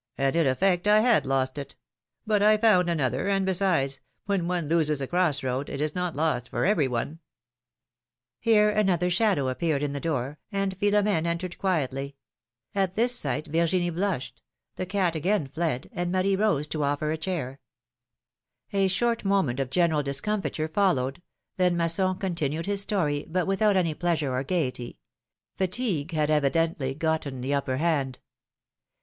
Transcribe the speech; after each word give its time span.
And, 0.17 0.35
in 0.35 0.47
effect, 0.47 0.87
I 0.87 1.01
had 1.01 1.27
lost 1.27 1.59
it! 1.59 1.75
But 2.25 2.41
I 2.41 2.57
found 2.57 2.89
another, 2.89 3.29
and 3.29 3.45
besides, 3.45 3.99
when 4.25 4.47
one 4.47 4.67
loses 4.67 4.99
a 4.99 5.05
cross 5.05 5.43
road, 5.43 5.69
it 5.69 5.79
is 5.79 5.93
not 5.93 6.15
lost 6.15 6.49
for 6.49 6.65
every 6.65 6.87
one." 6.87 7.19
Here 8.39 8.71
another 8.71 9.11
shadow 9.11 9.47
appeared 9.47 9.83
in 9.83 9.93
the 9.93 9.99
door, 9.99 10.39
and 10.51 10.75
Philo 10.75 11.03
m^ne 11.03 11.27
entered 11.27 11.59
quietly; 11.59 12.15
at 12.73 12.95
this 12.95 13.13
sight 13.13 13.45
Virginie 13.45 13.91
blushed, 13.91 14.41
the 14.75 14.85
126 14.85 14.91
philom^:ne's 14.91 14.91
makriages. 14.91 15.13
cat 15.13 15.41
agaia 15.43 15.53
fled, 15.53 15.89
and 15.93 16.11
Marie 16.11 16.35
rose 16.35 16.67
to 16.69 16.79
ofier 16.79 17.13
a 17.13 17.17
chair. 17.17 17.59
A 18.73 18.87
short 18.87 19.23
moment 19.23 19.59
of 19.59 19.69
general 19.69 20.01
discomfiture 20.01 20.67
followed, 20.67 21.21
then 21.57 21.77
Masson 21.77 22.15
continued 22.15 22.65
his 22.65 22.81
story, 22.81 23.27
but 23.29 23.45
without 23.45 23.77
any 23.77 23.93
pleasure 23.93 24.31
or 24.31 24.43
gayety— 24.43 24.97
fatigue 25.59 26.11
had 26.11 26.31
evidently 26.31 26.95
gotten 26.95 27.41
the 27.41 27.53
upper 27.53 27.77
hand. 27.77 28.17